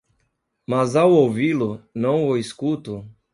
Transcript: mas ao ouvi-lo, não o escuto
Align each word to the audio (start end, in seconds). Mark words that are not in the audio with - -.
mas 0.65 0.95
ao 0.95 1.11
ouvi-lo, 1.13 1.79
não 1.93 2.25
o 2.27 2.35
escuto 2.35 3.07